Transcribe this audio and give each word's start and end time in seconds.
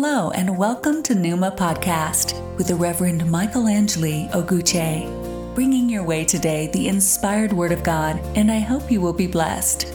Hello, 0.00 0.30
and 0.30 0.56
welcome 0.56 1.02
to 1.02 1.14
Numa 1.16 1.50
Podcast 1.50 2.40
with 2.56 2.68
the 2.68 2.76
Reverend 2.76 3.28
Michael 3.28 3.66
Angeli 3.66 4.28
Oguche, 4.30 5.04
bringing 5.56 5.88
your 5.90 6.04
way 6.04 6.24
today 6.24 6.70
the 6.72 6.86
inspired 6.86 7.52
Word 7.52 7.72
of 7.72 7.82
God, 7.82 8.20
and 8.36 8.48
I 8.48 8.60
hope 8.60 8.92
you 8.92 9.00
will 9.00 9.12
be 9.12 9.26
blessed. 9.26 9.92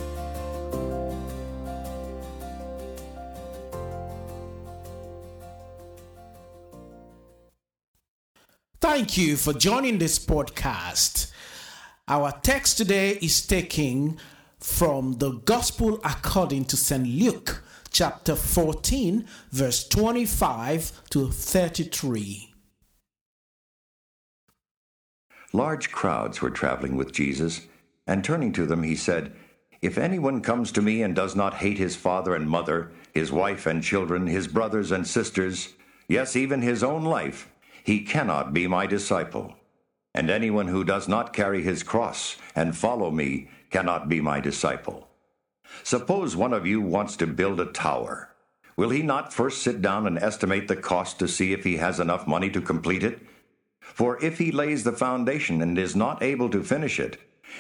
Thank 8.82 9.18
you 9.18 9.38
for 9.38 9.54
joining 9.54 10.00
this 10.00 10.20
podcast. 10.20 11.32
Our 12.10 12.34
text 12.42 12.78
today 12.78 13.12
is 13.22 13.48
taken 13.48 14.18
from 14.60 15.14
the 15.20 15.32
Gospel 15.46 16.02
according 16.04 16.66
to 16.66 16.76
St. 16.76 17.08
Luke, 17.08 17.64
chapter 17.94 18.36
14, 18.36 19.26
verse 19.52 19.88
25 19.88 21.10
to 21.12 21.30
33. 21.30 22.54
Large 25.54 25.92
crowds 25.92 26.42
were 26.42 26.50
traveling 26.50 26.96
with 26.96 27.12
Jesus, 27.12 27.62
and 28.08 28.24
turning 28.24 28.52
to 28.54 28.66
them, 28.66 28.82
he 28.82 28.96
said, 28.96 29.32
If 29.84 30.00
anyone 30.00 30.42
comes 30.42 30.72
to 30.72 30.82
me 30.82 31.04
and 31.04 31.16
does 31.16 31.36
not 31.36 31.54
hate 31.54 31.78
his 31.78 31.96
father 31.96 32.34
and 32.34 32.50
mother, 32.50 32.92
his 33.14 33.32
wife 33.32 33.68
and 33.68 33.84
children, 33.84 34.26
his 34.26 34.48
brothers 34.48 34.92
and 34.92 35.06
sisters, 35.06 35.70
yes, 36.08 36.36
even 36.36 36.64
his 36.64 36.84
own 36.84 37.04
life, 37.04 37.52
he 37.84 38.04
cannot 38.04 38.54
be 38.54 38.66
my 38.66 38.88
disciple. 38.88 39.54
And 40.16 40.32
anyone 40.32 40.68
who 40.68 40.84
does 40.84 41.08
not 41.08 41.34
carry 41.34 41.62
his 41.62 41.84
cross 41.84 42.38
and 42.56 42.76
follow 42.76 43.12
me 43.12 43.50
cannot 43.70 44.10
be 44.10 44.20
my 44.20 44.40
disciple. 44.40 45.08
Suppose 45.82 46.36
one 46.36 46.54
of 46.54 46.68
you 46.68 46.82
wants 46.82 47.16
to 47.18 47.26
build 47.26 47.60
a 47.60 47.66
tower. 47.66 48.30
Will 48.76 48.90
he 48.90 49.02
not 49.02 49.34
first 49.34 49.62
sit 49.62 49.82
down 49.82 50.06
and 50.08 50.18
estimate 50.18 50.68
the 50.68 50.76
cost 50.76 51.20
to 51.20 51.28
see 51.28 51.54
if 51.54 51.64
he 51.64 51.78
has 51.78 52.00
enough 52.00 52.28
money 52.28 52.50
to 52.52 52.62
complete 52.62 53.04
it? 53.04 53.20
For 53.80 54.24
if 54.24 54.38
he 54.38 54.52
lays 54.52 54.84
the 54.84 54.92
foundation 54.92 55.62
and 55.62 55.78
is 55.78 55.96
not 55.96 56.24
able 56.24 56.50
to 56.50 56.64
finish 56.64 57.00
it, 57.00 57.18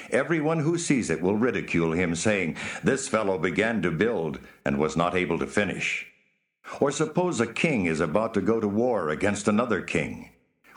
everyone 0.09 0.59
who 0.59 0.78
sees 0.78 1.09
it 1.09 1.22
will 1.22 1.38
ridicule 1.38 1.91
him, 1.91 2.16
saying, 2.16 2.56
This 2.84 3.08
fellow 3.08 3.38
began 3.38 3.81
to 3.84 3.91
build 3.91 4.39
and 4.66 4.78
was 4.78 4.97
not 4.97 5.16
able 5.16 5.38
to 5.39 5.45
finish. 5.45 6.08
Or 6.80 6.91
suppose 6.91 7.39
a 7.39 7.47
king 7.47 7.86
is 7.86 8.00
about 8.00 8.34
to 8.34 8.41
go 8.41 8.59
to 8.59 8.67
war 8.67 9.09
against 9.09 9.47
another 9.47 9.81
king. 9.81 10.30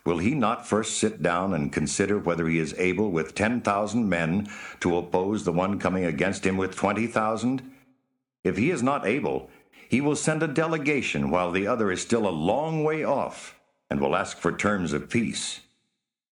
Will 0.07 0.19
he 0.19 0.35
not 0.35 0.65
first 0.65 0.99
sit 0.99 1.21
down 1.21 1.53
and 1.53 1.73
consider 1.73 2.17
whether 2.17 2.47
he 2.47 2.61
is 2.61 2.75
able 2.79 3.11
with 3.11 3.35
ten 3.35 3.61
thousand 3.61 4.09
men 4.09 4.49
to 4.79 4.97
oppose 4.97 5.45
the 5.45 5.53
one 5.53 5.81
coming 5.81 6.05
against 6.05 6.47
him 6.47 6.57
with 6.57 6.77
twenty 6.77 7.09
thousand? 7.09 7.73
If 8.45 8.57
he 8.57 8.71
is 8.71 8.85
not 8.85 9.05
able, 9.05 9.51
he 9.89 10.01
will 10.01 10.15
send 10.15 10.45
a 10.45 10.49
delegation 10.49 11.31
while 11.31 11.51
the 11.51 11.67
other 11.67 11.91
is 11.91 12.01
still 12.01 12.29
a 12.29 12.31
long 12.31 12.85
way 12.85 13.03
off, 13.03 13.57
and 13.91 14.01
will 14.01 14.15
ask 14.15 14.39
for 14.39 14.53
terms 14.53 14.93
of 14.93 15.11
peace. 15.11 15.61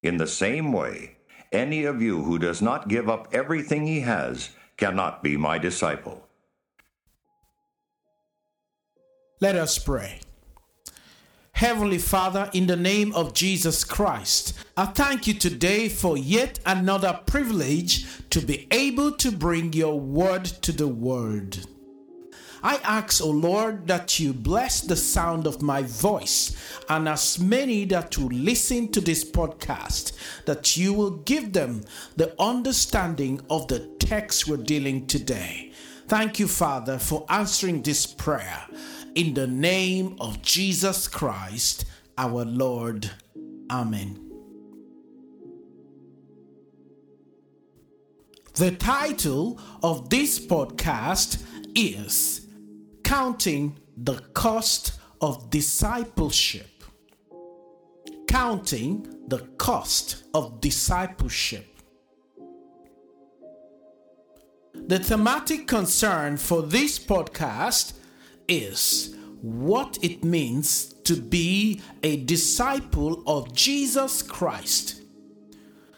In 0.04 0.18
the 0.18 0.28
same 0.28 0.72
way, 0.72 1.16
any 1.50 1.84
of 1.84 2.00
you 2.00 2.22
who 2.22 2.38
does 2.38 2.62
not 2.62 2.86
give 2.86 3.08
up 3.08 3.28
everything 3.32 3.86
he 3.86 4.00
has 4.00 4.50
cannot 4.76 5.20
be 5.20 5.36
my 5.36 5.58
disciple. 5.58 6.28
Let 9.40 9.56
us 9.56 9.78
pray. 9.78 10.20
Heavenly 11.54 11.98
Father, 11.98 12.50
in 12.52 12.66
the 12.66 12.74
name 12.74 13.14
of 13.14 13.32
Jesus 13.32 13.84
Christ, 13.84 14.54
I 14.76 14.86
thank 14.86 15.28
you 15.28 15.34
today 15.34 15.88
for 15.88 16.18
yet 16.18 16.58
another 16.66 17.20
privilege 17.26 18.06
to 18.30 18.40
be 18.40 18.66
able 18.72 19.12
to 19.12 19.30
bring 19.30 19.72
your 19.72 19.98
word 20.00 20.46
to 20.46 20.72
the 20.72 20.88
world. 20.88 21.64
I 22.64 22.80
ask, 22.82 23.22
O 23.22 23.30
Lord, 23.30 23.86
that 23.86 24.18
you 24.18 24.32
bless 24.32 24.80
the 24.80 24.96
sound 24.96 25.46
of 25.46 25.62
my 25.62 25.82
voice 25.82 26.56
and 26.88 27.08
as 27.08 27.38
many 27.38 27.84
that 27.84 28.18
will 28.18 28.34
listen 28.34 28.90
to 28.90 29.00
this 29.00 29.24
podcast, 29.24 30.12
that 30.46 30.76
you 30.76 30.92
will 30.92 31.18
give 31.18 31.52
them 31.52 31.84
the 32.16 32.34
understanding 32.42 33.40
of 33.48 33.68
the 33.68 33.78
text 34.00 34.48
we're 34.48 34.56
dealing 34.56 35.06
today. 35.06 35.70
Thank 36.08 36.40
you, 36.40 36.48
Father, 36.48 36.98
for 36.98 37.24
answering 37.28 37.82
this 37.82 38.06
prayer. 38.06 38.66
In 39.14 39.34
the 39.34 39.46
name 39.46 40.16
of 40.18 40.42
Jesus 40.42 41.06
Christ, 41.06 41.84
our 42.18 42.44
Lord. 42.44 43.08
Amen. 43.70 44.18
The 48.54 48.72
title 48.72 49.60
of 49.84 50.10
this 50.10 50.44
podcast 50.44 51.44
is 51.76 52.48
Counting 53.04 53.78
the 53.96 54.16
Cost 54.32 54.98
of 55.20 55.48
Discipleship. 55.48 56.82
Counting 58.26 59.06
the 59.28 59.46
Cost 59.58 60.24
of 60.34 60.60
Discipleship. 60.60 61.66
The 64.74 64.98
thematic 64.98 65.68
concern 65.68 66.36
for 66.36 66.62
this 66.62 66.98
podcast 66.98 67.92
is 68.48 69.14
what 69.40 69.98
it 70.02 70.24
means 70.24 70.92
to 71.04 71.16
be 71.16 71.80
a 72.02 72.16
disciple 72.16 73.22
of 73.26 73.52
Jesus 73.52 74.22
Christ. 74.22 75.02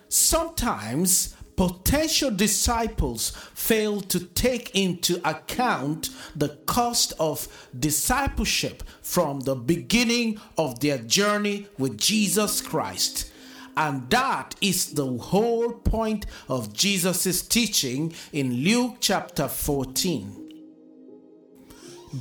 Sometimes 0.08 1.36
potential 1.56 2.30
disciples 2.30 3.30
fail 3.54 4.00
to 4.02 4.20
take 4.20 4.74
into 4.74 5.20
account 5.28 6.10
the 6.34 6.50
cost 6.66 7.12
of 7.18 7.48
discipleship 7.78 8.82
from 9.00 9.40
the 9.40 9.54
beginning 9.54 10.40
of 10.58 10.80
their 10.80 10.98
journey 10.98 11.68
with 11.78 11.96
Jesus 11.98 12.60
Christ. 12.60 13.30
And 13.76 14.08
that 14.10 14.54
is 14.60 14.94
the 14.94 15.06
whole 15.06 15.72
point 15.72 16.26
of 16.48 16.72
Jesus' 16.72 17.42
teaching 17.42 18.14
in 18.32 18.64
Luke 18.64 18.96
chapter 19.00 19.48
14. 19.48 20.45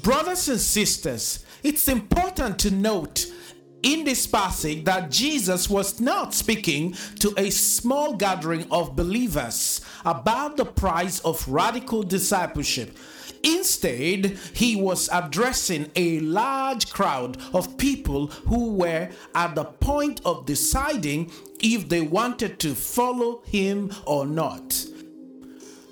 Brothers 0.01 0.49
and 0.49 0.59
sisters, 0.59 1.45
it's 1.63 1.87
important 1.87 2.59
to 2.59 2.71
note 2.71 3.27
in 3.81 4.03
this 4.03 4.27
passage 4.27 4.83
that 4.83 5.09
Jesus 5.09 5.69
was 5.69 6.01
not 6.01 6.33
speaking 6.33 6.95
to 7.19 7.33
a 7.37 7.49
small 7.49 8.13
gathering 8.15 8.65
of 8.71 8.97
believers 8.97 9.79
about 10.03 10.57
the 10.57 10.65
price 10.65 11.19
of 11.19 11.47
radical 11.47 12.03
discipleship. 12.03 12.97
Instead, 13.43 14.37
he 14.53 14.75
was 14.75 15.07
addressing 15.13 15.89
a 15.95 16.19
large 16.19 16.89
crowd 16.89 17.37
of 17.53 17.77
people 17.77 18.27
who 18.27 18.73
were 18.73 19.09
at 19.33 19.55
the 19.55 19.63
point 19.63 20.19
of 20.25 20.45
deciding 20.45 21.31
if 21.59 21.87
they 21.87 22.01
wanted 22.01 22.59
to 22.59 22.75
follow 22.75 23.43
him 23.45 23.93
or 24.05 24.25
not. 24.25 24.87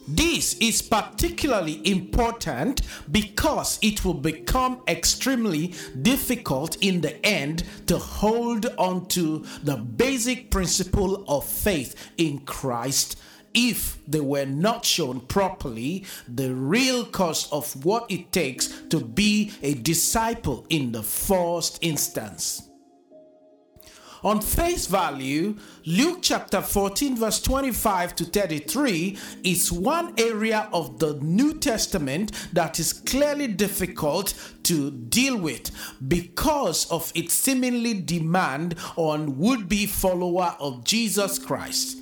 This 0.08 0.56
is 0.56 0.82
particularly 0.82 1.80
important 1.90 2.82
because 3.10 3.80
it 3.82 4.04
will 4.04 4.14
become 4.14 4.82
extremely 4.88 5.74
difficult 6.02 6.76
in 6.82 7.00
the 7.00 7.26
end 7.26 7.64
to 7.88 7.98
hold 7.98 8.66
on 8.78 9.08
to 9.10 9.46
the 9.64 9.78
basic 9.78 10.52
principle 10.52 11.24
of 11.30 11.46
faith 11.46 12.12
in 12.18 12.40
Christ 12.40 13.18
if 13.54 13.98
they 14.06 14.20
were 14.20 14.46
not 14.46 14.84
shown 14.84 15.22
properly 15.22 16.04
the 16.28 16.54
real 16.54 17.06
cost 17.06 17.54
of 17.54 17.86
what 17.86 18.10
it 18.12 18.32
takes 18.32 18.68
to 18.90 19.00
be 19.00 19.54
a 19.62 19.76
disciple 19.76 20.66
in 20.70 20.92
the 20.92 21.04
first 21.04 21.80
instance. 21.82 22.70
On 24.24 24.40
face 24.40 24.86
value, 24.88 25.58
Luke 25.86 26.20
chapter 26.22 26.62
14, 26.62 27.18
verse 27.18 27.42
25 27.42 28.16
to 28.16 28.24
33 28.24 29.18
is 29.44 29.70
one 29.70 30.14
area 30.18 30.70
of 30.72 31.00
the 31.00 31.16
New 31.16 31.56
Testament 31.56 32.32
that 32.54 32.80
is 32.80 32.94
clearly 32.94 33.48
difficult 33.48 34.34
to 34.64 34.92
deal 34.92 35.36
with 35.36 35.72
because 36.08 36.90
of 36.90 37.12
its 37.14 37.34
seemingly 37.34 37.96
demand 38.00 38.76
on 38.96 39.38
would 39.40 39.68
be 39.68 39.86
follower 39.86 40.56
of 40.58 40.86
Jesus 40.86 41.38
Christ. 41.38 41.98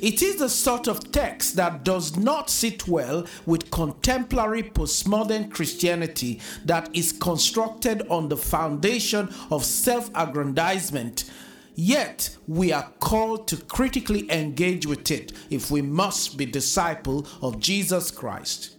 It 0.00 0.22
is 0.22 0.36
the 0.36 0.48
sort 0.48 0.88
of 0.88 1.12
text 1.12 1.56
that 1.56 1.84
does 1.84 2.16
not 2.16 2.48
sit 2.48 2.88
well 2.88 3.26
with 3.44 3.70
contemporary 3.70 4.62
postmodern 4.62 5.50
Christianity 5.50 6.40
that 6.64 6.88
is 6.94 7.12
constructed 7.12 8.06
on 8.08 8.30
the 8.30 8.36
foundation 8.36 9.28
of 9.50 9.62
self 9.64 10.10
aggrandizement. 10.14 11.30
Yet, 11.78 12.34
we 12.48 12.72
are 12.72 12.90
called 13.00 13.46
to 13.48 13.58
critically 13.58 14.30
engage 14.32 14.86
with 14.86 15.10
it 15.10 15.32
if 15.50 15.70
we 15.70 15.82
must 15.82 16.38
be 16.38 16.46
disciple 16.46 17.26
of 17.42 17.60
Jesus 17.60 18.10
Christ. 18.10 18.76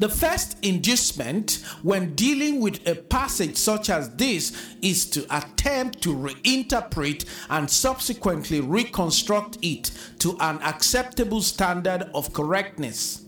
The 0.00 0.08
first 0.08 0.56
inducement 0.62 1.62
when 1.82 2.16
dealing 2.16 2.60
with 2.60 2.86
a 2.88 2.96
passage 2.96 3.56
such 3.56 3.88
as 3.88 4.16
this 4.16 4.52
is 4.82 5.06
to 5.10 5.24
attempt 5.30 6.02
to 6.02 6.14
reinterpret 6.14 7.24
and 7.48 7.70
subsequently 7.70 8.60
reconstruct 8.60 9.58
it 9.62 9.92
to 10.18 10.36
an 10.40 10.60
acceptable 10.62 11.40
standard 11.40 12.10
of 12.14 12.32
correctness. 12.32 13.26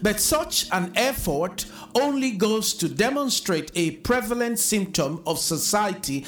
But 0.00 0.20
such 0.20 0.66
an 0.72 0.92
effort 0.96 1.66
only 1.94 2.30
goes 2.30 2.72
to 2.74 2.88
demonstrate 2.88 3.70
a 3.74 3.92
prevalent 3.98 4.58
symptom 4.58 5.22
of 5.26 5.38
society 5.38 6.24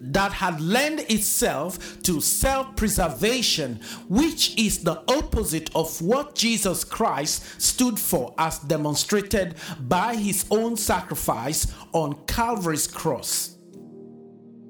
that 0.00 0.32
had 0.32 0.60
lent 0.60 1.10
itself 1.10 2.02
to 2.02 2.20
self 2.20 2.76
preservation, 2.76 3.80
which 4.08 4.56
is 4.58 4.78
the 4.84 5.02
opposite 5.08 5.70
of 5.74 6.00
what 6.00 6.34
Jesus 6.34 6.84
Christ 6.84 7.60
stood 7.60 7.98
for, 7.98 8.34
as 8.38 8.58
demonstrated 8.60 9.56
by 9.80 10.14
his 10.14 10.44
own 10.50 10.76
sacrifice 10.76 11.72
on 11.92 12.14
Calvary's 12.26 12.86
cross. 12.86 13.56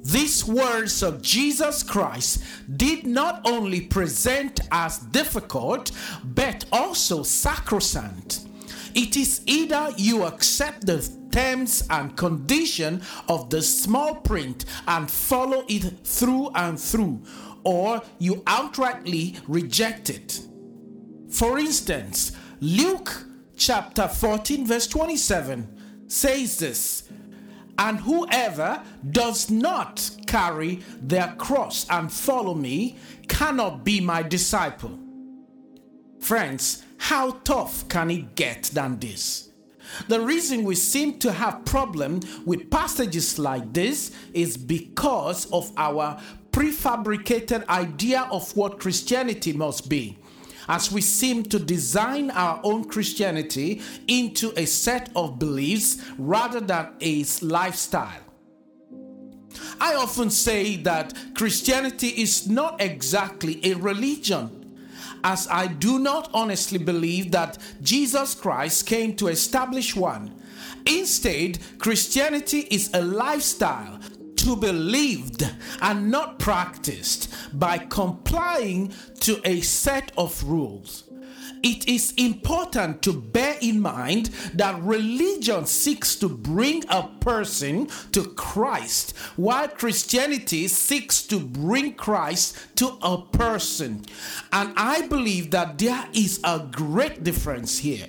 These 0.06 0.44
words 0.44 1.02
of 1.02 1.20
Jesus 1.20 1.82
Christ 1.82 2.44
did 2.76 3.04
not 3.06 3.40
only 3.44 3.80
present 3.80 4.60
as 4.70 4.98
difficult, 4.98 5.90
but 6.22 6.64
also 6.70 7.24
sacrosanct. 7.24 8.46
It 8.94 9.16
is 9.16 9.42
either 9.46 9.92
you 9.96 10.22
accept 10.22 10.86
the 10.86 10.98
terms 11.36 11.86
and 11.90 12.16
condition 12.16 13.02
of 13.28 13.50
the 13.50 13.60
small 13.60 14.14
print 14.14 14.64
and 14.88 15.10
follow 15.10 15.64
it 15.68 15.82
through 16.02 16.48
and 16.54 16.80
through, 16.80 17.22
or 17.62 18.00
you 18.18 18.36
outrightly 18.46 19.38
reject 19.46 20.08
it. 20.08 20.40
For 21.28 21.58
instance, 21.58 22.32
Luke 22.60 23.26
chapter 23.54 24.08
14, 24.08 24.66
verse 24.66 24.86
27 24.86 26.06
says 26.08 26.58
this 26.58 27.06
And 27.78 27.98
whoever 27.98 28.82
does 29.10 29.50
not 29.50 30.10
carry 30.26 30.76
their 31.02 31.34
cross 31.36 31.84
and 31.90 32.10
follow 32.10 32.54
me 32.54 32.96
cannot 33.28 33.84
be 33.84 34.00
my 34.00 34.22
disciple. 34.22 34.98
Friends, 36.18 36.82
how 36.96 37.32
tough 37.44 37.86
can 37.90 38.10
it 38.10 38.36
get 38.36 38.70
than 38.72 38.98
this? 38.98 39.46
The 40.08 40.20
reason 40.20 40.64
we 40.64 40.74
seem 40.74 41.18
to 41.20 41.32
have 41.32 41.64
problem 41.64 42.20
with 42.44 42.70
passages 42.70 43.38
like 43.38 43.72
this 43.72 44.12
is 44.32 44.56
because 44.56 45.50
of 45.52 45.72
our 45.76 46.20
prefabricated 46.50 47.66
idea 47.68 48.26
of 48.30 48.56
what 48.56 48.80
Christianity 48.80 49.52
must 49.52 49.88
be. 49.88 50.18
As 50.68 50.90
we 50.90 51.00
seem 51.00 51.44
to 51.44 51.58
design 51.58 52.30
our 52.30 52.60
own 52.64 52.86
Christianity 52.86 53.82
into 54.08 54.52
a 54.56 54.64
set 54.64 55.10
of 55.14 55.38
beliefs 55.38 56.02
rather 56.18 56.60
than 56.60 56.88
a 57.00 57.24
lifestyle. 57.42 58.22
I 59.80 59.94
often 59.94 60.30
say 60.30 60.76
that 60.76 61.14
Christianity 61.34 62.08
is 62.08 62.48
not 62.48 62.80
exactly 62.80 63.60
a 63.64 63.74
religion 63.74 64.55
as 65.24 65.48
I 65.50 65.66
do 65.66 65.98
not 65.98 66.30
honestly 66.32 66.78
believe 66.78 67.32
that 67.32 67.58
Jesus 67.82 68.34
Christ 68.34 68.86
came 68.86 69.14
to 69.16 69.28
establish 69.28 69.96
one. 69.96 70.34
Instead, 70.86 71.58
Christianity 71.78 72.60
is 72.70 72.90
a 72.94 73.02
lifestyle 73.02 74.00
to 74.36 74.56
be 74.56 74.70
lived 74.70 75.42
and 75.82 76.10
not 76.10 76.38
practiced 76.38 77.34
by 77.58 77.78
complying 77.78 78.92
to 79.20 79.40
a 79.44 79.60
set 79.60 80.12
of 80.16 80.42
rules 80.44 81.05
it 81.66 81.88
is 81.88 82.14
important 82.16 83.02
to 83.02 83.12
bear 83.12 83.56
in 83.60 83.80
mind 83.80 84.26
that 84.54 84.80
religion 84.82 85.66
seeks 85.66 86.14
to 86.14 86.28
bring 86.28 86.84
a 86.88 87.08
person 87.20 87.88
to 88.12 88.22
Christ, 88.34 89.16
while 89.34 89.66
Christianity 89.66 90.68
seeks 90.68 91.22
to 91.22 91.40
bring 91.40 91.94
Christ 91.94 92.56
to 92.76 92.96
a 93.02 93.20
person. 93.20 94.04
And 94.52 94.74
I 94.76 95.08
believe 95.08 95.50
that 95.50 95.78
there 95.78 96.06
is 96.12 96.38
a 96.44 96.68
great 96.70 97.24
difference 97.24 97.78
here. 97.78 98.06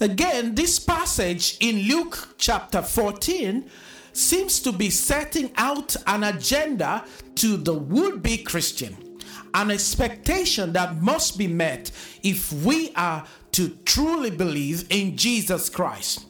Again, 0.00 0.56
this 0.56 0.80
passage 0.80 1.56
in 1.60 1.86
Luke 1.86 2.34
chapter 2.38 2.82
14 2.82 3.70
seems 4.12 4.58
to 4.62 4.72
be 4.72 4.90
setting 4.90 5.52
out 5.56 5.94
an 6.08 6.24
agenda 6.24 7.04
to 7.36 7.56
the 7.56 7.74
would 7.74 8.20
be 8.20 8.38
Christian 8.38 9.13
an 9.54 9.70
expectation 9.70 10.72
that 10.72 11.00
must 11.00 11.38
be 11.38 11.46
met 11.46 11.90
if 12.22 12.52
we 12.52 12.92
are 12.96 13.24
to 13.52 13.68
truly 13.84 14.30
believe 14.30 14.84
in 14.90 15.16
Jesus 15.16 15.68
Christ. 15.68 16.26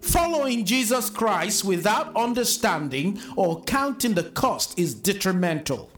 Following 0.00 0.64
Jesus 0.64 1.10
Christ 1.10 1.64
without 1.64 2.14
understanding 2.14 3.20
or 3.36 3.62
counting 3.64 4.14
the 4.14 4.24
cost 4.24 4.78
is 4.78 4.94
detrimental. 4.94 5.90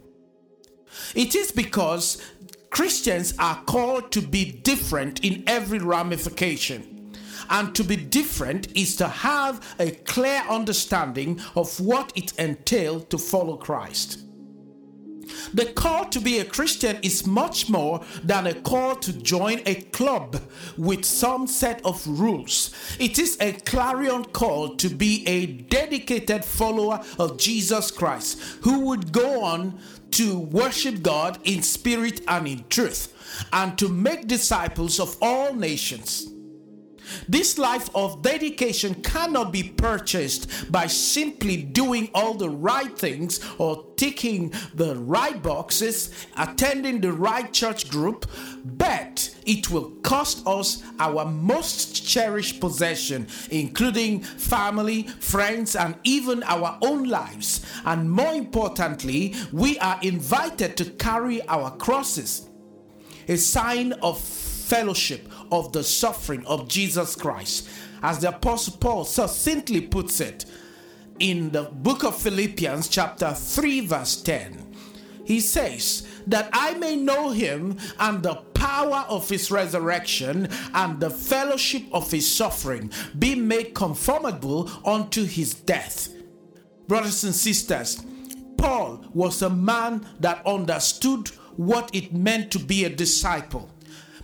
It 1.15 1.35
is 1.35 1.53
because 1.53 2.23
Christians 2.71 3.35
are 3.39 3.63
called 3.65 4.13
to 4.13 4.21
be 4.21 4.51
different 4.51 5.25
in 5.25 5.45
every 5.47 5.79
ramification. 5.79 7.13
And 7.51 7.75
to 7.75 7.85
be 7.85 7.97
different 7.97 8.75
is 8.77 8.97
to 8.97 9.09
have 9.09 9.75
a 9.79 9.91
clear 9.91 10.43
understanding 10.49 11.41
of 11.55 11.79
what 11.81 12.13
it 12.17 12.33
entails 12.39 13.05
to 13.07 13.19
follow 13.19 13.57
Christ. 13.57 14.21
The 15.55 15.67
call 15.67 16.07
to 16.07 16.21
be 16.21 16.39
a 16.39 16.45
Christian 16.45 16.99
is 17.03 17.27
much 17.27 17.69
more 17.69 18.03
than 18.23 18.47
a 18.47 18.55
call 18.55 18.97
to 18.97 19.13
join 19.13 19.61
a 19.67 19.77
club 19.93 20.41
with 20.77 21.05
some 21.05 21.47
set 21.47 21.85
of 21.85 22.07
rules. 22.07 22.71
It 22.99 23.19
is 23.19 23.37
a 23.41 23.53
clarion 23.53 24.25
call 24.27 24.77
to 24.77 24.89
be 24.89 25.27
a 25.27 25.47
dedicated 25.47 26.45
follower 26.45 27.05
of 27.19 27.39
Jesus 27.39 27.91
Christ 27.91 28.41
who 28.63 28.81
would 28.81 29.13
go 29.13 29.43
on 29.43 29.79
to 30.13 30.39
worship 30.39 31.03
God 31.03 31.39
in 31.45 31.63
spirit 31.63 32.21
and 32.29 32.47
in 32.47 32.65
truth 32.69 33.13
and 33.53 33.77
to 33.79 33.89
make 33.89 34.29
disciples 34.29 35.01
of 35.01 35.17
all 35.23 35.55
nations. 35.55 36.29
This 37.29 37.59
life 37.59 37.89
of 37.95 38.23
dedication 38.23 38.95
cannot 39.03 39.53
be 39.53 39.63
purchased 39.63 40.71
by 40.71 40.87
simply 40.87 41.63
doing 41.63 42.11
all 42.15 42.35
the 42.35 42.51
right 42.51 42.97
things 42.99 43.41
or 43.59 43.87
ticking 43.97 44.53
the 44.75 44.97
right 44.97 45.43
boxes, 45.43 46.11
attending 46.37 47.01
the 47.01 47.13
right 47.13 47.53
church 47.53 47.89
group, 47.91 48.27
but 48.65 49.35
it 49.47 49.71
will 49.71 49.91
cost 50.03 50.47
us 50.47 50.83
our 50.99 51.25
most 51.25 52.07
cherished 52.07 52.61
possession, 52.61 53.27
including 53.51 54.21
family, 54.21 55.05
friends, 55.05 55.77
and 55.77 55.97
even 56.05 56.43
our 56.45 56.79
own 56.83 57.05
lives. 57.09 57.65
And 57.85 58.11
more 58.11 58.35
importantly, 58.35 59.35
we 59.53 59.79
are 59.79 59.99
invited 60.03 60.77
to 60.79 60.85
carry 60.85 61.47
our 61.49 61.71
crosses, 61.77 62.49
a 63.29 63.37
sign 63.37 63.93
of 63.95 64.19
fellowship 64.73 65.31
of 65.53 65.71
the 65.73 65.85
suffering 65.85 66.43
of 66.47 66.67
Jesus 66.67 67.15
Christ. 67.15 67.69
As 68.03 68.21
the 68.21 68.31
Apostle 68.31 68.79
Paul 68.79 69.05
succinctly 69.05 69.83
puts 69.83 70.19
it 70.19 70.47
in 71.19 71.51
the 71.51 71.65
book 71.65 72.05
of 72.05 72.17
Philippians, 72.17 72.89
chapter 72.89 73.35
3, 73.35 73.81
verse 73.81 74.23
10, 74.23 74.75
he 75.27 75.41
says, 75.41 76.09
That 76.27 76.49
I 76.55 76.73
may 76.73 76.97
know 76.97 77.33
him 77.33 77.77
and 78.01 78.23
the 78.23 78.37
power 78.55 79.05
of 79.11 79.29
his 79.29 79.51
resurrection 79.51 80.49
and 80.73 80.99
the 80.99 81.11
fellowship 81.11 81.83
of 81.93 82.11
his 82.11 82.35
suffering, 82.35 82.91
be 83.19 83.35
made 83.35 83.75
conformable 83.75 84.71
unto 84.87 85.27
his 85.27 85.53
death. 85.53 86.09
Brothers 86.89 87.25
and 87.25 87.35
sisters, 87.35 88.03
Paul 88.57 89.05
was 89.13 89.43
a 89.43 89.51
man 89.51 90.09
that 90.21 90.47
understood 90.47 91.29
what 91.57 91.95
it 91.95 92.15
meant 92.15 92.51
to 92.53 92.59
be 92.59 92.87
a 92.87 92.89
disciple 92.89 93.69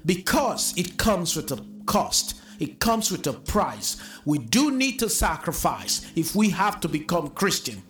because 0.09 0.73
it 0.79 0.97
comes 0.97 1.37
with 1.37 1.53
a 1.53 1.63
cost. 1.85 2.41
It 2.59 2.81
comes 2.81 3.13
with 3.13 3.27
a 3.27 3.35
price. 3.35 3.99
We 4.25 4.39
do 4.39 4.71
need 4.71 4.99
to 5.01 5.11
sacrifice 5.11 6.11
if 6.17 6.35
we 6.35 6.49
have 6.49 6.81
to 6.81 6.89
become 6.89 7.29
Christian. 7.29 7.83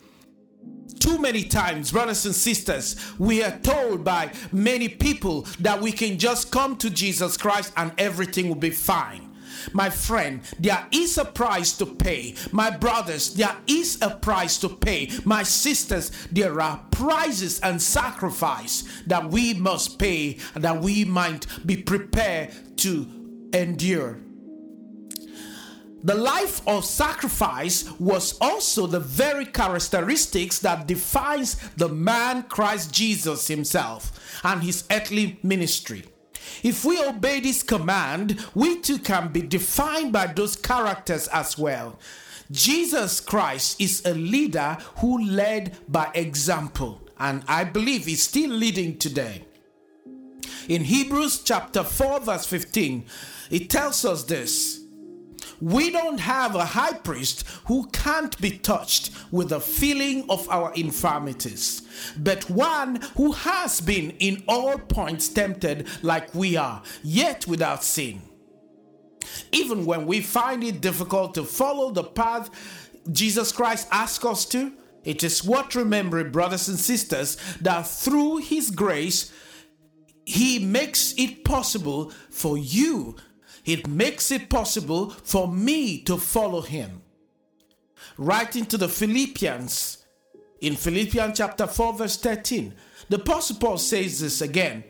Too 0.98 1.20
many 1.20 1.44
times, 1.44 1.92
brothers 1.92 2.26
and 2.26 2.34
sisters, 2.34 2.96
we 3.20 3.44
are 3.44 3.56
told 3.60 4.02
by 4.02 4.32
many 4.50 4.88
people 4.88 5.42
that 5.60 5.80
we 5.80 5.92
can 5.92 6.18
just 6.18 6.50
come 6.50 6.76
to 6.78 6.90
Jesus 6.90 7.36
Christ 7.36 7.72
and 7.76 7.92
everything 7.98 8.48
will 8.48 8.56
be 8.56 8.70
fine. 8.70 9.27
My 9.72 9.90
friend, 9.90 10.40
there 10.58 10.86
is 10.90 11.18
a 11.18 11.24
price 11.24 11.76
to 11.78 11.86
pay. 11.86 12.34
My 12.52 12.70
brothers, 12.70 13.34
there 13.34 13.56
is 13.66 13.98
a 14.02 14.10
price 14.10 14.58
to 14.58 14.68
pay. 14.68 15.10
My 15.24 15.42
sisters, 15.42 16.10
there 16.32 16.60
are 16.60 16.84
prices 16.90 17.60
and 17.60 17.80
sacrifice 17.80 18.84
that 19.06 19.30
we 19.30 19.54
must 19.54 19.98
pay 19.98 20.38
that 20.54 20.80
we 20.80 21.04
might 21.04 21.46
be 21.66 21.76
prepared 21.76 22.50
to 22.78 23.06
endure. 23.52 24.18
The 26.02 26.14
life 26.14 26.66
of 26.66 26.84
sacrifice 26.84 27.90
was 27.98 28.38
also 28.40 28.86
the 28.86 29.00
very 29.00 29.44
characteristics 29.44 30.60
that 30.60 30.86
defines 30.86 31.56
the 31.76 31.88
man 31.88 32.44
Christ 32.44 32.92
Jesus 32.92 33.48
himself 33.48 34.40
and 34.44 34.62
his 34.62 34.84
earthly 34.92 35.40
ministry. 35.42 36.04
If 36.62 36.84
we 36.84 37.02
obey 37.02 37.40
this 37.40 37.62
command, 37.62 38.44
we 38.54 38.80
too 38.80 38.98
can 38.98 39.28
be 39.28 39.42
defined 39.42 40.12
by 40.12 40.28
those 40.28 40.56
characters 40.56 41.28
as 41.28 41.56
well. 41.56 41.98
Jesus 42.50 43.20
Christ 43.20 43.80
is 43.80 44.02
a 44.04 44.14
leader 44.14 44.78
who 44.98 45.22
led 45.22 45.76
by 45.88 46.10
example, 46.14 47.02
and 47.18 47.42
I 47.46 47.64
believe 47.64 48.06
he's 48.06 48.22
still 48.22 48.50
leading 48.50 48.98
today. 48.98 49.44
In 50.68 50.84
Hebrews 50.84 51.42
chapter 51.42 51.84
4, 51.84 52.20
verse 52.20 52.46
15, 52.46 53.04
it 53.50 53.70
tells 53.70 54.04
us 54.04 54.24
this 54.24 54.77
we 55.60 55.90
don't 55.90 56.20
have 56.20 56.54
a 56.54 56.64
high 56.64 56.94
priest 56.94 57.44
who 57.66 57.86
can't 57.88 58.38
be 58.40 58.58
touched 58.58 59.10
with 59.30 59.50
the 59.50 59.60
feeling 59.60 60.28
of 60.28 60.48
our 60.50 60.72
infirmities, 60.74 61.82
but 62.16 62.48
one 62.50 63.00
who 63.16 63.32
has 63.32 63.80
been 63.80 64.10
in 64.18 64.42
all 64.48 64.78
points 64.78 65.28
tempted 65.28 65.86
like 66.02 66.34
we 66.34 66.56
are, 66.56 66.82
yet 67.02 67.46
without 67.46 67.84
sin. 67.84 68.22
Even 69.52 69.84
when 69.84 70.06
we 70.06 70.20
find 70.20 70.64
it 70.64 70.80
difficult 70.80 71.34
to 71.34 71.44
follow 71.44 71.90
the 71.90 72.04
path 72.04 72.50
Jesus 73.10 73.52
Christ 73.52 73.88
asks 73.90 74.24
us 74.24 74.44
to, 74.46 74.72
it 75.04 75.24
is 75.24 75.44
worth 75.44 75.74
remembering, 75.74 76.30
brothers 76.30 76.68
and 76.68 76.78
sisters, 76.78 77.36
that 77.60 77.86
through 77.86 78.38
His 78.38 78.70
grace, 78.70 79.32
He 80.24 80.58
makes 80.58 81.14
it 81.16 81.44
possible 81.44 82.10
for 82.30 82.58
you 82.58 83.16
it 83.68 83.86
makes 83.86 84.30
it 84.30 84.48
possible 84.48 85.10
for 85.10 85.46
me 85.46 86.00
to 86.00 86.16
follow 86.16 86.62
him. 86.62 87.02
Writing 88.16 88.64
to 88.64 88.78
the 88.78 88.88
Philippians, 88.88 90.06
in 90.62 90.74
Philippians 90.74 91.36
chapter 91.36 91.66
4, 91.66 91.92
verse 91.92 92.16
13, 92.16 92.74
the 93.10 93.16
Apostle 93.16 93.56
Paul 93.56 93.76
says 93.76 94.20
this 94.20 94.40
again 94.40 94.84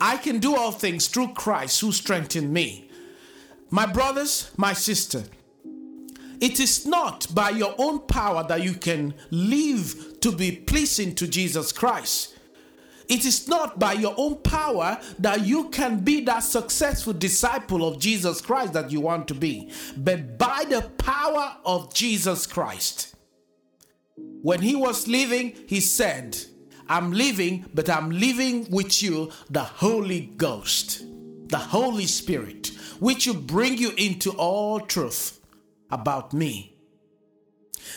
I 0.00 0.16
can 0.16 0.38
do 0.38 0.56
all 0.56 0.72
things 0.72 1.08
through 1.08 1.34
Christ 1.34 1.82
who 1.82 1.92
strengthened 1.92 2.52
me. 2.52 2.90
My 3.68 3.84
brothers, 3.84 4.50
my 4.56 4.72
sister, 4.72 5.24
it 6.40 6.58
is 6.58 6.86
not 6.86 7.34
by 7.34 7.50
your 7.50 7.74
own 7.76 8.00
power 8.06 8.46
that 8.48 8.62
you 8.62 8.74
can 8.74 9.12
live 9.30 10.20
to 10.20 10.32
be 10.32 10.52
pleasing 10.52 11.14
to 11.16 11.28
Jesus 11.28 11.70
Christ. 11.70 12.35
It 13.08 13.24
is 13.24 13.46
not 13.48 13.78
by 13.78 13.92
your 13.92 14.14
own 14.16 14.36
power 14.42 15.00
that 15.18 15.46
you 15.46 15.68
can 15.68 16.00
be 16.00 16.22
that 16.22 16.40
successful 16.40 17.12
disciple 17.12 17.86
of 17.86 17.98
Jesus 18.00 18.40
Christ 18.40 18.72
that 18.72 18.90
you 18.90 19.00
want 19.00 19.28
to 19.28 19.34
be, 19.34 19.70
but 19.96 20.38
by 20.38 20.64
the 20.68 20.82
power 20.98 21.56
of 21.64 21.94
Jesus 21.94 22.46
Christ. 22.46 23.14
When 24.42 24.60
he 24.60 24.74
was 24.74 25.06
living, 25.06 25.56
he 25.66 25.80
said, 25.80 26.36
I'm 26.88 27.12
living, 27.12 27.66
but 27.74 27.90
I'm 27.90 28.10
living 28.10 28.68
with 28.70 29.02
you, 29.02 29.30
the 29.50 29.64
Holy 29.64 30.32
Ghost, 30.36 31.04
the 31.48 31.58
Holy 31.58 32.06
Spirit, 32.06 32.68
which 33.00 33.26
will 33.26 33.34
bring 33.34 33.76
you 33.76 33.92
into 33.96 34.30
all 34.32 34.80
truth 34.80 35.40
about 35.90 36.32
me. 36.32 36.75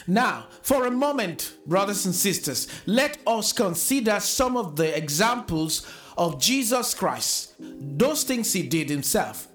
Now, 0.08 0.48
for 0.62 0.86
a 0.86 0.92
moment, 0.92 1.54
brothers 1.66 2.06
and 2.06 2.16
sisters, 2.16 2.68
let 2.86 3.18
us 3.26 3.54
consider 3.54 4.20
some 4.20 4.58
of 4.58 4.76
the 4.76 4.96
examples 4.96 5.86
of 6.18 6.40
Jesus 6.40 6.94
Christ, 6.94 7.56
those 7.60 8.24
things 8.24 8.54
he 8.54 8.64
did 8.64 8.90
himself. 8.90 9.48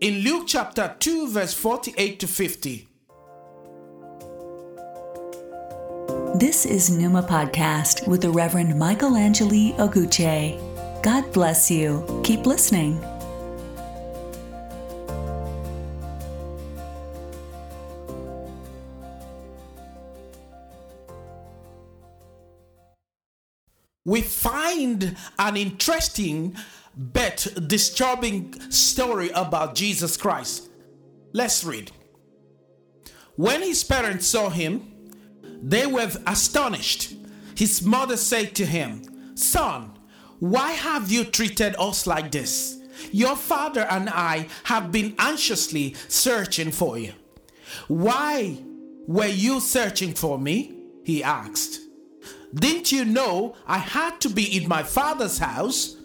In 0.00 0.24
Luke 0.24 0.44
chapter 0.46 0.96
2, 0.98 1.28
verse 1.28 1.52
48 1.52 2.20
to 2.20 2.26
50. 2.26 2.88
This 6.36 6.64
is 6.64 6.90
Numa 6.90 7.22
Podcast 7.22 8.08
with 8.08 8.22
the 8.22 8.30
Reverend 8.30 8.78
Michael 8.78 9.16
Angeli 9.16 9.72
Oguche. 9.72 10.58
God 11.02 11.30
bless 11.32 11.70
you. 11.70 12.22
Keep 12.24 12.46
listening. 12.46 12.98
An 25.40 25.56
interesting 25.56 26.54
but 26.96 27.48
disturbing 27.66 28.60
story 28.70 29.30
about 29.30 29.74
Jesus 29.74 30.16
Christ. 30.16 30.68
Let's 31.32 31.64
read. 31.64 31.90
When 33.36 33.62
his 33.62 33.82
parents 33.82 34.26
saw 34.26 34.50
him, 34.50 34.92
they 35.42 35.86
were 35.86 36.10
astonished. 36.26 37.14
His 37.56 37.82
mother 37.82 38.18
said 38.18 38.54
to 38.56 38.66
him, 38.66 39.36
Son, 39.36 39.98
why 40.40 40.72
have 40.72 41.10
you 41.10 41.24
treated 41.24 41.74
us 41.78 42.06
like 42.06 42.30
this? 42.30 42.78
Your 43.10 43.36
father 43.36 43.86
and 43.90 44.10
I 44.10 44.48
have 44.64 44.92
been 44.92 45.14
anxiously 45.18 45.94
searching 46.08 46.70
for 46.70 46.98
you. 46.98 47.14
Why 47.88 48.58
were 49.06 49.26
you 49.26 49.60
searching 49.60 50.12
for 50.12 50.38
me? 50.38 50.76
He 51.04 51.22
asked. 51.24 51.80
Didn't 52.54 52.90
you 52.90 53.04
know 53.04 53.54
I 53.66 53.78
had 53.78 54.20
to 54.22 54.28
be 54.28 54.56
in 54.56 54.68
my 54.68 54.82
father's 54.82 55.38
house? 55.38 55.96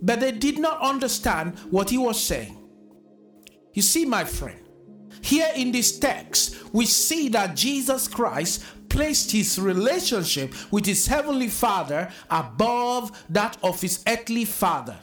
But 0.00 0.20
they 0.20 0.32
did 0.32 0.58
not 0.58 0.80
understand 0.80 1.58
what 1.70 1.90
he 1.90 1.98
was 1.98 2.22
saying. 2.22 2.56
You 3.74 3.82
see, 3.82 4.04
my 4.04 4.24
friend, 4.24 4.60
here 5.20 5.50
in 5.56 5.72
this 5.72 5.98
text, 5.98 6.56
we 6.72 6.86
see 6.86 7.28
that 7.30 7.56
Jesus 7.56 8.06
Christ 8.06 8.64
placed 8.88 9.32
his 9.32 9.58
relationship 9.58 10.54
with 10.70 10.86
his 10.86 11.06
heavenly 11.06 11.48
father 11.48 12.10
above 12.30 13.24
that 13.30 13.56
of 13.62 13.80
his 13.80 14.02
earthly 14.06 14.44
father. 14.44 14.96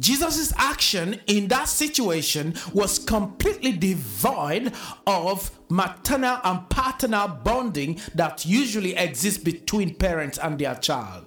Jesus' 0.00 0.52
action 0.56 1.20
in 1.26 1.48
that 1.48 1.68
situation 1.68 2.54
was 2.72 2.98
completely 2.98 3.72
devoid 3.72 4.72
of 5.06 5.50
maternal 5.68 6.38
and 6.44 6.68
paternal 6.70 7.28
bonding 7.28 8.00
that 8.14 8.46
usually 8.46 8.94
exists 8.94 9.42
between 9.42 9.94
parents 9.94 10.38
and 10.38 10.58
their 10.58 10.76
child. 10.76 11.26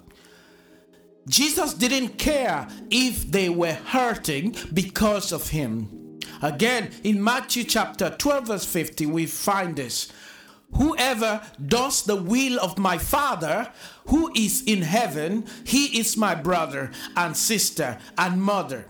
Jesus 1.27 1.73
didn't 1.73 2.17
care 2.17 2.67
if 2.89 3.29
they 3.31 3.49
were 3.49 3.73
hurting 3.73 4.55
because 4.73 5.31
of 5.31 5.49
him. 5.49 6.19
Again, 6.41 6.91
in 7.03 7.23
Matthew 7.23 7.63
chapter 7.63 8.09
12, 8.09 8.47
verse 8.47 8.65
50, 8.65 9.05
we 9.05 9.25
find 9.27 9.75
this. 9.75 10.11
Whoever 10.75 11.41
does 11.65 12.03
the 12.03 12.15
will 12.15 12.59
of 12.59 12.77
my 12.77 12.97
Father 12.97 13.71
who 14.07 14.31
is 14.35 14.63
in 14.63 14.81
heaven, 14.81 15.45
he 15.65 15.99
is 15.99 16.17
my 16.17 16.35
brother 16.35 16.91
and 17.15 17.35
sister 17.35 17.97
and 18.17 18.41
mother. 18.41 18.85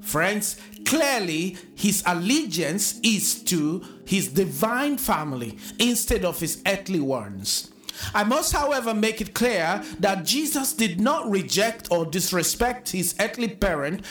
Friends, 0.00 0.56
clearly 0.84 1.56
his 1.74 2.02
allegiance 2.06 3.00
is 3.02 3.42
to 3.44 3.82
his 4.06 4.28
divine 4.28 4.98
family 4.98 5.58
instead 5.78 6.24
of 6.24 6.40
his 6.40 6.62
earthly 6.66 7.00
ones. 7.00 7.70
I 8.14 8.24
must, 8.24 8.52
however, 8.52 8.92
make 8.92 9.20
it 9.20 9.34
clear 9.34 9.82
that 10.00 10.24
Jesus 10.24 10.72
did 10.72 11.00
not 11.00 11.30
reject 11.30 11.88
or 11.90 12.04
disrespect 12.04 12.90
his 12.90 13.14
earthly 13.20 13.48
parent. 13.48 14.04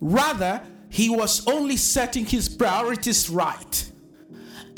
Rather, 0.00 0.62
he 0.88 1.10
was 1.10 1.46
only 1.46 1.76
setting 1.76 2.24
his 2.24 2.48
priorities 2.48 3.28
right. 3.28 3.90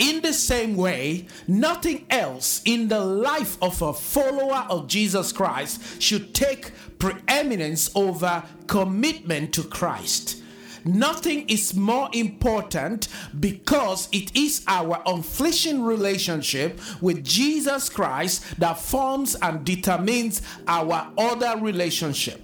In 0.01 0.23
the 0.23 0.33
same 0.33 0.77
way, 0.77 1.27
nothing 1.47 2.07
else 2.09 2.63
in 2.65 2.89
the 2.89 3.05
life 3.05 3.59
of 3.61 3.83
a 3.83 3.93
follower 3.93 4.65
of 4.71 4.87
Jesus 4.87 5.31
Christ 5.31 6.01
should 6.01 6.35
take 6.35 6.73
preeminence 6.99 7.91
over 7.95 8.43
commitment 8.67 9.53
to 9.53 9.63
Christ. 9.63 10.43
Nothing 10.87 11.47
is 11.51 11.75
more 11.75 12.09
important 12.15 13.09
because 13.39 14.09
it 14.11 14.35
is 14.35 14.65
our 14.67 15.03
unflinching 15.05 15.83
relationship 15.83 16.81
with 17.03 17.23
Jesus 17.23 17.91
Christ 17.91 18.59
that 18.59 18.79
forms 18.79 19.35
and 19.35 19.67
determines 19.67 20.41
our 20.67 21.13
other 21.19 21.59
relationship, 21.61 22.41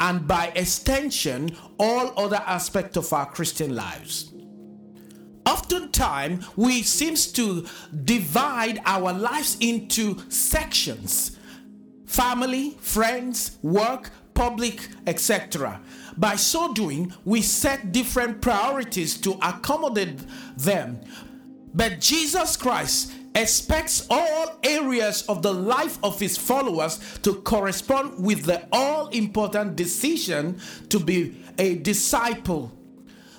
and 0.00 0.26
by 0.26 0.52
extension, 0.56 1.54
all 1.78 2.18
other 2.18 2.42
aspects 2.46 2.96
of 2.96 3.12
our 3.12 3.26
Christian 3.26 3.76
lives. 3.76 4.32
Oftentimes, 5.70 6.46
we 6.56 6.82
seems 6.82 7.26
to 7.32 7.66
divide 8.04 8.80
our 8.86 9.12
lives 9.12 9.58
into 9.60 10.18
sections 10.30 11.36
family, 12.06 12.70
friends, 12.80 13.58
work, 13.60 14.10
public, 14.32 14.88
etc. 15.06 15.78
By 16.16 16.36
so 16.36 16.72
doing, 16.72 17.12
we 17.26 17.42
set 17.42 17.92
different 17.92 18.40
priorities 18.40 19.18
to 19.18 19.32
accommodate 19.42 20.20
them. 20.56 21.00
But 21.74 22.00
Jesus 22.00 22.56
Christ 22.56 23.12
expects 23.34 24.06
all 24.08 24.58
areas 24.62 25.20
of 25.28 25.42
the 25.42 25.52
life 25.52 25.98
of 26.02 26.18
his 26.18 26.38
followers 26.38 26.98
to 27.24 27.34
correspond 27.42 28.24
with 28.24 28.44
the 28.44 28.66
all 28.72 29.08
important 29.08 29.76
decision 29.76 30.58
to 30.88 30.98
be 30.98 31.44
a 31.58 31.74
disciple. 31.74 32.72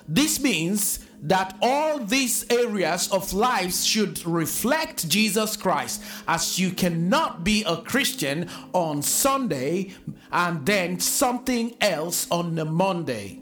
This 0.06 0.40
means 0.40 1.00
that 1.22 1.56
all 1.60 1.98
these 1.98 2.46
areas 2.50 3.10
of 3.12 3.32
life 3.32 3.74
should 3.74 4.24
reflect 4.26 5.08
Jesus 5.08 5.56
Christ, 5.56 6.02
as 6.26 6.58
you 6.58 6.70
cannot 6.70 7.44
be 7.44 7.62
a 7.64 7.76
Christian 7.76 8.48
on 8.72 9.02
Sunday 9.02 9.92
and 10.32 10.64
then 10.64 10.98
something 10.98 11.76
else 11.80 12.26
on 12.30 12.54
the 12.54 12.64
Monday. 12.64 13.40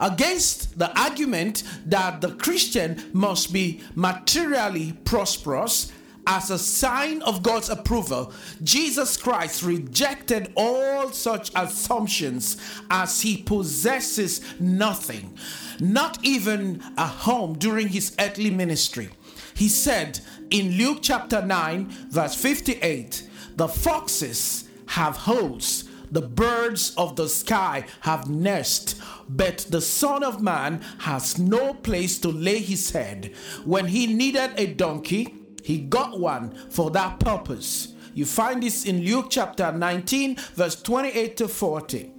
Against 0.00 0.78
the 0.78 0.96
argument 0.98 1.62
that 1.86 2.20
the 2.20 2.32
Christian 2.32 3.10
must 3.12 3.52
be 3.52 3.80
materially 3.94 4.92
prosperous 5.04 5.92
as 6.26 6.50
a 6.50 6.58
sign 6.58 7.22
of 7.22 7.42
God's 7.42 7.68
approval, 7.68 8.32
Jesus 8.62 9.16
Christ 9.16 9.62
rejected 9.62 10.52
all 10.56 11.10
such 11.10 11.50
assumptions 11.54 12.56
as 12.90 13.20
he 13.20 13.36
possesses 13.42 14.40
nothing, 14.60 15.36
not 15.80 16.18
even 16.22 16.82
a 16.96 17.06
home 17.06 17.58
during 17.58 17.88
his 17.88 18.14
earthly 18.18 18.50
ministry. 18.50 19.10
He 19.54 19.68
said 19.68 20.20
in 20.50 20.72
Luke 20.78 20.98
chapter 21.02 21.42
9, 21.42 21.88
verse 22.10 22.34
58, 22.34 23.28
the 23.56 23.68
foxes 23.68 24.68
have 24.86 25.16
holes 25.16 25.84
the 26.14 26.22
birds 26.22 26.94
of 26.96 27.16
the 27.16 27.28
sky 27.28 27.84
have 28.02 28.30
nests, 28.30 28.94
but 29.28 29.66
the 29.70 29.80
Son 29.80 30.22
of 30.22 30.40
Man 30.40 30.80
has 30.98 31.38
no 31.38 31.74
place 31.74 32.18
to 32.18 32.28
lay 32.28 32.60
his 32.60 32.90
head. 32.90 33.32
When 33.64 33.86
he 33.86 34.06
needed 34.06 34.52
a 34.56 34.66
donkey, 34.66 35.34
he 35.64 35.78
got 35.78 36.20
one 36.20 36.54
for 36.68 36.90
that 36.90 37.18
purpose. 37.18 37.94
You 38.14 38.26
find 38.26 38.62
this 38.62 38.84
in 38.84 39.02
Luke 39.02 39.26
chapter 39.30 39.72
19, 39.72 40.36
verse 40.54 40.80
28 40.80 41.36
to 41.38 41.48
40. 41.48 42.12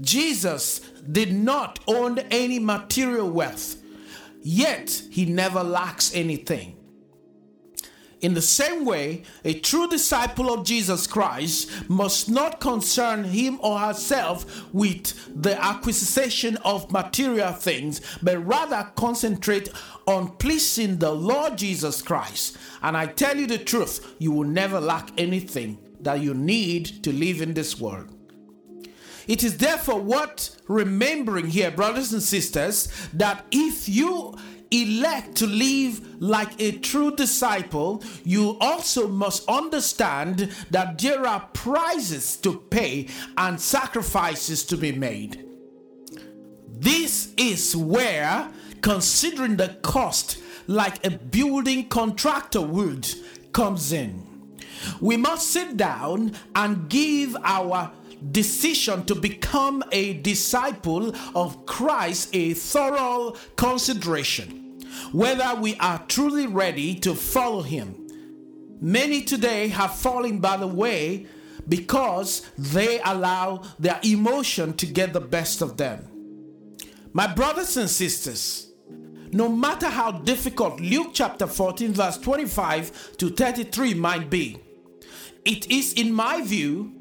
Jesus 0.00 0.80
did 1.10 1.32
not 1.32 1.78
own 1.86 2.18
any 2.30 2.58
material 2.58 3.30
wealth, 3.30 3.76
yet 4.42 5.02
he 5.10 5.26
never 5.26 5.62
lacks 5.62 6.14
anything. 6.14 6.75
In 8.22 8.32
the 8.32 8.42
same 8.42 8.86
way, 8.86 9.24
a 9.44 9.60
true 9.60 9.88
disciple 9.88 10.52
of 10.52 10.64
Jesus 10.64 11.06
Christ 11.06 11.88
must 11.88 12.30
not 12.30 12.60
concern 12.60 13.24
him 13.24 13.58
or 13.62 13.78
herself 13.78 14.72
with 14.72 15.42
the 15.42 15.62
acquisition 15.62 16.56
of 16.58 16.90
material 16.90 17.52
things, 17.52 18.00
but 18.22 18.44
rather 18.46 18.90
concentrate 18.96 19.68
on 20.06 20.34
pleasing 20.36 20.96
the 20.96 21.12
Lord 21.12 21.58
Jesus 21.58 22.00
Christ. 22.00 22.56
And 22.82 22.96
I 22.96 23.06
tell 23.06 23.36
you 23.36 23.46
the 23.46 23.58
truth, 23.58 24.14
you 24.18 24.32
will 24.32 24.48
never 24.48 24.80
lack 24.80 25.10
anything 25.18 25.78
that 26.00 26.20
you 26.20 26.32
need 26.32 27.02
to 27.04 27.12
live 27.12 27.42
in 27.42 27.52
this 27.52 27.78
world. 27.78 28.12
It 29.26 29.42
is 29.42 29.58
therefore 29.58 30.00
worth 30.00 30.62
remembering 30.68 31.48
here, 31.48 31.70
brothers 31.70 32.12
and 32.12 32.22
sisters, 32.22 32.88
that 33.12 33.44
if 33.50 33.88
you 33.88 34.36
elect 34.70 35.36
to 35.36 35.46
live 35.46 36.20
like 36.20 36.60
a 36.60 36.72
true 36.72 37.14
disciple, 37.14 38.02
you 38.24 38.56
also 38.60 39.08
must 39.08 39.48
understand 39.48 40.52
that 40.70 40.98
there 40.98 41.26
are 41.26 41.48
prices 41.52 42.36
to 42.38 42.58
pay 42.70 43.08
and 43.36 43.60
sacrifices 43.60 44.64
to 44.64 44.76
be 44.76 44.92
made. 44.92 45.44
This 46.68 47.32
is 47.36 47.74
where 47.74 48.50
considering 48.82 49.56
the 49.56 49.78
cost 49.82 50.38
like 50.66 51.04
a 51.06 51.10
building 51.10 51.88
contractor 51.88 52.60
would 52.60 53.08
comes 53.52 53.92
in. 53.92 54.22
We 55.00 55.16
must 55.16 55.48
sit 55.48 55.76
down 55.76 56.34
and 56.54 56.88
give 56.88 57.36
our 57.42 57.92
decision 58.30 59.04
to 59.06 59.14
become 59.14 59.82
a 59.92 60.14
disciple 60.14 61.14
of 61.34 61.66
Christ 61.66 62.30
a 62.32 62.54
thorough 62.54 63.34
consideration, 63.56 64.80
whether 65.12 65.54
we 65.60 65.76
are 65.76 66.04
truly 66.08 66.46
ready 66.46 66.94
to 66.96 67.14
follow 67.14 67.62
him. 67.62 68.06
Many 68.80 69.22
today 69.22 69.68
have 69.68 69.96
fallen 69.96 70.38
by 70.38 70.56
the 70.56 70.66
way 70.66 71.26
because 71.68 72.42
they 72.58 73.00
allow 73.04 73.62
their 73.78 73.98
emotion 74.04 74.74
to 74.74 74.86
get 74.86 75.12
the 75.12 75.20
best 75.20 75.62
of 75.62 75.76
them. 75.76 76.06
My 77.12 77.26
brothers 77.26 77.76
and 77.76 77.88
sisters, 77.88 78.70
no 79.32 79.48
matter 79.48 79.88
how 79.88 80.12
difficult 80.12 80.80
Luke 80.80 81.10
chapter 81.14 81.46
14, 81.46 81.94
verse 81.94 82.18
25 82.18 83.16
to 83.16 83.30
33 83.30 83.94
might 83.94 84.28
be, 84.30 84.58
it 85.44 85.70
is, 85.70 85.94
in 85.94 86.12
my 86.12 86.42
view, 86.42 86.92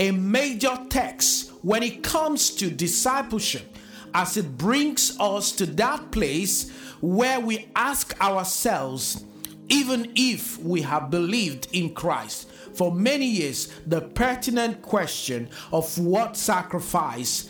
a 0.00 0.10
major 0.10 0.76
text 0.88 1.50
when 1.62 1.82
it 1.82 2.02
comes 2.02 2.50
to 2.50 2.70
discipleship 2.70 3.76
as 4.14 4.38
it 4.38 4.56
brings 4.56 5.16
us 5.20 5.52
to 5.52 5.66
that 5.66 6.10
place 6.10 6.70
where 7.02 7.38
we 7.38 7.68
ask 7.76 8.18
ourselves, 8.20 9.22
even 9.68 10.10
if 10.16 10.58
we 10.58 10.80
have 10.80 11.10
believed 11.10 11.68
in 11.72 11.92
Christ 11.92 12.50
for 12.74 12.90
many 12.90 13.26
years, 13.26 13.70
the 13.86 14.00
pertinent 14.00 14.80
question 14.80 15.50
of 15.70 15.98
what 15.98 16.34
sacrifice 16.34 17.48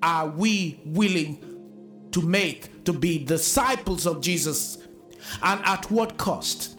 are 0.00 0.28
we 0.28 0.80
willing 0.84 2.08
to 2.12 2.22
make 2.22 2.84
to 2.84 2.92
be 2.92 3.18
disciples 3.24 4.06
of 4.06 4.20
Jesus 4.20 4.78
and 5.42 5.60
at 5.64 5.90
what 5.90 6.16
cost? 6.16 6.77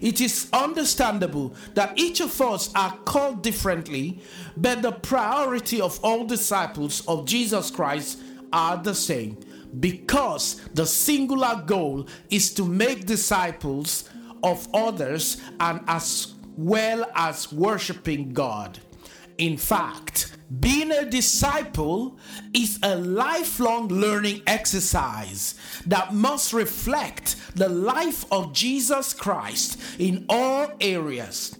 It 0.00 0.20
is 0.20 0.48
understandable 0.52 1.54
that 1.74 1.98
each 1.98 2.20
of 2.20 2.40
us 2.40 2.72
are 2.74 2.96
called 3.04 3.42
differently, 3.42 4.20
but 4.56 4.82
the 4.82 4.92
priority 4.92 5.80
of 5.80 5.98
all 6.02 6.24
disciples 6.24 7.06
of 7.06 7.26
Jesus 7.26 7.70
Christ 7.70 8.18
are 8.52 8.76
the 8.76 8.94
same 8.94 9.36
because 9.80 10.60
the 10.74 10.86
singular 10.86 11.62
goal 11.66 12.06
is 12.30 12.52
to 12.54 12.64
make 12.64 13.06
disciples 13.06 14.08
of 14.42 14.68
others 14.72 15.38
and 15.58 15.80
as 15.88 16.34
well 16.56 17.10
as 17.14 17.52
worshiping 17.52 18.32
God. 18.32 18.78
In 19.38 19.56
fact, 19.56 20.36
being 20.60 20.92
a 20.92 21.04
disciple 21.04 22.18
is 22.52 22.78
a 22.82 22.96
lifelong 22.96 23.88
learning 23.88 24.42
exercise 24.46 25.54
that 25.86 26.14
must 26.14 26.52
reflect 26.52 27.36
the 27.56 27.68
life 27.68 28.24
of 28.30 28.52
Jesus 28.52 29.14
Christ 29.14 29.80
in 29.98 30.26
all 30.28 30.70
areas. 30.80 31.56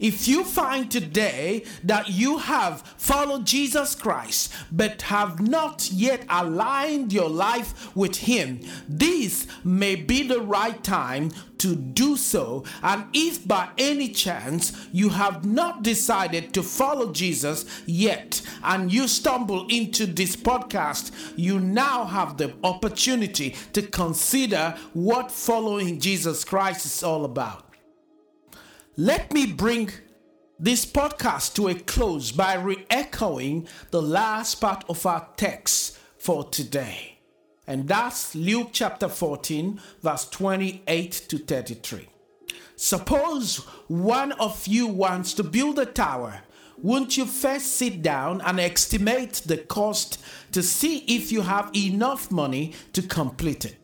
If 0.00 0.26
you 0.26 0.44
find 0.44 0.90
today 0.90 1.64
that 1.84 2.08
you 2.08 2.38
have 2.38 2.80
followed 2.96 3.46
Jesus 3.46 3.94
Christ 3.94 4.50
but 4.72 5.02
have 5.02 5.40
not 5.40 5.90
yet 5.92 6.24
aligned 6.30 7.12
your 7.12 7.28
life 7.28 7.94
with 7.94 8.16
Him, 8.16 8.60
this 8.88 9.46
may 9.62 9.96
be 9.96 10.26
the 10.26 10.40
right 10.40 10.82
time 10.82 11.32
to 11.58 11.76
do 11.76 12.16
so. 12.16 12.64
And 12.82 13.04
if 13.12 13.46
by 13.46 13.68
any 13.76 14.08
chance 14.08 14.72
you 14.90 15.10
have 15.10 15.44
not 15.44 15.82
decided 15.82 16.54
to 16.54 16.62
follow 16.62 17.12
Jesus 17.12 17.66
yet 17.84 18.40
and 18.62 18.90
you 18.90 19.06
stumble 19.06 19.66
into 19.68 20.06
this 20.06 20.34
podcast, 20.34 21.12
you 21.36 21.60
now 21.60 22.06
have 22.06 22.38
the 22.38 22.54
opportunity 22.64 23.54
to 23.74 23.82
consider 23.82 24.74
what 24.94 25.30
following 25.30 26.00
Jesus 26.00 26.42
Christ 26.42 26.86
is 26.86 27.02
all 27.02 27.26
about. 27.26 27.69
Let 29.02 29.32
me 29.32 29.46
bring 29.46 29.90
this 30.58 30.84
podcast 30.84 31.54
to 31.54 31.68
a 31.68 31.74
close 31.74 32.32
by 32.32 32.52
re 32.56 32.84
echoing 32.90 33.66
the 33.90 34.02
last 34.02 34.56
part 34.56 34.84
of 34.90 35.06
our 35.06 35.26
text 35.38 35.96
for 36.18 36.44
today. 36.44 37.18
And 37.66 37.88
that's 37.88 38.34
Luke 38.34 38.68
chapter 38.72 39.08
14, 39.08 39.80
verse 40.02 40.28
28 40.28 41.12
to 41.30 41.38
33. 41.38 42.08
Suppose 42.76 43.64
one 43.88 44.32
of 44.32 44.66
you 44.66 44.86
wants 44.86 45.32
to 45.32 45.44
build 45.44 45.78
a 45.78 45.86
tower. 45.86 46.42
Won't 46.76 47.16
you 47.16 47.24
first 47.24 47.76
sit 47.78 48.02
down 48.02 48.42
and 48.42 48.60
estimate 48.60 49.40
the 49.46 49.56
cost 49.56 50.22
to 50.52 50.62
see 50.62 50.98
if 51.08 51.32
you 51.32 51.40
have 51.40 51.70
enough 51.74 52.30
money 52.30 52.74
to 52.92 53.00
complete 53.00 53.64
it? 53.64 53.79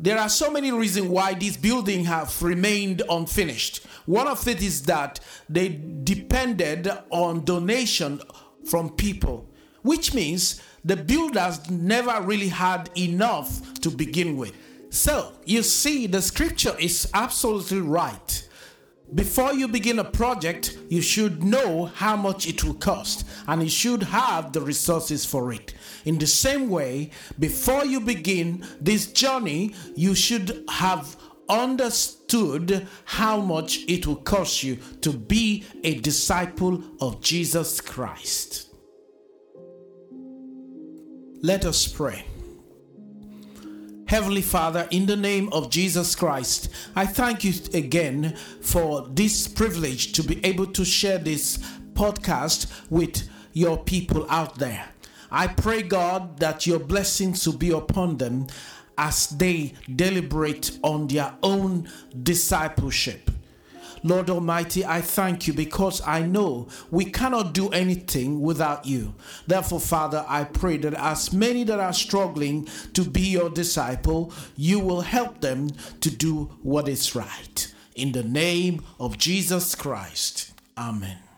There 0.02 0.18
are 0.18 0.30
so 0.30 0.50
many 0.50 0.72
reasons 0.72 1.08
why 1.08 1.34
these 1.34 1.58
buildings 1.58 2.06
have 2.08 2.42
remained 2.42 3.02
unfinished. 3.10 3.84
One 4.06 4.26
of 4.28 4.48
it 4.48 4.62
is 4.62 4.80
that 4.84 5.20
they 5.46 5.68
depended 5.68 6.90
on 7.10 7.44
donation 7.44 8.22
from 8.64 8.88
people, 8.96 9.46
which 9.82 10.14
means 10.14 10.62
the 10.82 10.96
builders 10.96 11.68
never 11.68 12.22
really 12.22 12.48
had 12.48 12.88
enough 12.96 13.74
to 13.82 13.90
begin 13.90 14.38
with. 14.38 14.54
So, 14.88 15.32
you 15.44 15.62
see, 15.62 16.06
the 16.06 16.22
scripture 16.22 16.74
is 16.78 17.10
absolutely 17.12 17.82
right. 17.82 18.48
Before 19.14 19.52
you 19.52 19.66
begin 19.66 19.98
a 19.98 20.04
project, 20.04 20.78
you 20.88 21.02
should 21.02 21.42
know 21.42 21.86
how 21.86 22.16
much 22.16 22.46
it 22.46 22.62
will 22.62 22.74
cost 22.74 23.26
and 23.48 23.62
you 23.62 23.68
should 23.68 24.04
have 24.04 24.52
the 24.52 24.60
resources 24.60 25.24
for 25.24 25.52
it. 25.52 25.74
In 26.04 26.18
the 26.18 26.28
same 26.28 26.70
way, 26.70 27.10
before 27.38 27.84
you 27.84 28.00
begin 28.00 28.64
this 28.80 29.10
journey, 29.10 29.74
you 29.96 30.14
should 30.14 30.64
have 30.68 31.16
understood 31.48 32.86
how 33.04 33.40
much 33.40 33.80
it 33.88 34.06
will 34.06 34.14
cost 34.14 34.62
you 34.62 34.76
to 35.00 35.12
be 35.12 35.64
a 35.82 35.94
disciple 35.94 36.80
of 37.00 37.20
Jesus 37.20 37.80
Christ. 37.80 38.68
Let 41.42 41.64
us 41.64 41.88
pray. 41.88 42.29
Heavenly 44.10 44.42
Father, 44.42 44.88
in 44.90 45.06
the 45.06 45.14
name 45.14 45.48
of 45.52 45.70
Jesus 45.70 46.16
Christ, 46.16 46.68
I 46.96 47.06
thank 47.06 47.44
you 47.44 47.52
again 47.72 48.34
for 48.60 49.06
this 49.08 49.46
privilege 49.46 50.10
to 50.14 50.24
be 50.24 50.44
able 50.44 50.66
to 50.66 50.84
share 50.84 51.18
this 51.18 51.58
podcast 51.92 52.90
with 52.90 53.28
your 53.52 53.78
people 53.78 54.26
out 54.28 54.58
there. 54.58 54.88
I 55.30 55.46
pray, 55.46 55.82
God, 55.82 56.40
that 56.40 56.66
your 56.66 56.80
blessings 56.80 57.46
will 57.46 57.56
be 57.56 57.70
upon 57.70 58.16
them 58.16 58.48
as 58.98 59.28
they 59.28 59.74
deliberate 59.94 60.76
on 60.82 61.06
their 61.06 61.32
own 61.44 61.88
discipleship. 62.20 63.30
Lord 64.02 64.30
Almighty, 64.30 64.84
I 64.84 65.00
thank 65.00 65.46
you 65.46 65.52
because 65.52 66.00
I 66.06 66.22
know 66.22 66.68
we 66.90 67.04
cannot 67.04 67.52
do 67.52 67.68
anything 67.70 68.40
without 68.40 68.86
you. 68.86 69.14
Therefore, 69.46 69.80
Father, 69.80 70.24
I 70.28 70.44
pray 70.44 70.76
that 70.78 70.94
as 70.94 71.32
many 71.32 71.64
that 71.64 71.80
are 71.80 71.92
struggling 71.92 72.66
to 72.94 73.04
be 73.04 73.22
your 73.22 73.50
disciple, 73.50 74.32
you 74.56 74.80
will 74.80 75.02
help 75.02 75.40
them 75.40 75.70
to 76.00 76.10
do 76.10 76.50
what 76.62 76.88
is 76.88 77.14
right. 77.14 77.72
In 77.94 78.12
the 78.12 78.22
name 78.22 78.82
of 78.98 79.18
Jesus 79.18 79.74
Christ. 79.74 80.52
Amen. 80.78 81.29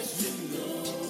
as 0.00 0.22
you 0.22 0.58
know. 0.58 1.09